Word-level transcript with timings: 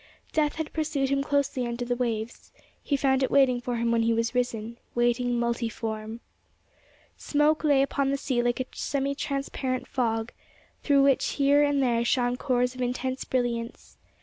Death 0.33 0.55
had 0.55 0.73
pursued 0.73 1.09
him 1.09 1.21
closely 1.23 1.67
under 1.67 1.85
the 1.85 1.95
waves; 1.95 2.51
he 2.81 2.97
found 2.97 3.21
it 3.21 3.29
waiting 3.29 3.61
for 3.61 3.75
him 3.75 3.91
when 3.91 4.01
he 4.01 4.15
was 4.15 4.33
risen—waiting 4.33 5.37
multiform. 5.37 6.21
Smoke 7.17 7.63
lay 7.63 7.83
upon 7.83 8.09
the 8.09 8.17
sea 8.17 8.41
like 8.41 8.59
a 8.59 8.65
semitransparent 8.73 9.85
fog, 9.85 10.31
through 10.81 11.03
which 11.03 11.33
here 11.33 11.61
and 11.61 11.83
there 11.83 12.03
shone 12.03 12.35
cores 12.35 12.73
of 12.73 12.81
intense 12.81 13.25
brilliance. 13.25 13.99